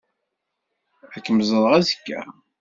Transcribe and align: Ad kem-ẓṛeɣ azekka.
Ad 1.15 1.21
kem-ẓṛeɣ 1.25 1.71
azekka. 1.77 2.19